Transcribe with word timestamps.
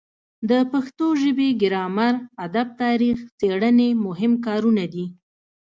د 0.49 0.51
پښتو 0.71 1.05
ژبې 1.21 1.49
ګرامر 1.61 2.13
ادب 2.45 2.67
تاریخ 2.83 3.17
څیړنې 3.39 3.89
مهم 4.05 4.33
کارونه 4.45 4.83
دي. 4.93 5.05